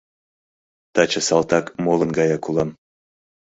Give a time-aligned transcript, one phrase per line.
[0.93, 2.69] Таче салтак молын гаяк улам